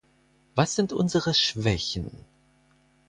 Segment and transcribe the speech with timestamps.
[0.55, 2.25] Was sind unsere Schwächen?